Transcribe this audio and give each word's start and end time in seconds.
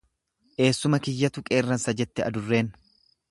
Eessuma 0.67 0.99
kiyyatu 1.07 1.45
qeerransa 1.49 1.95
jette 2.01 2.27
adurreen. 2.31 2.73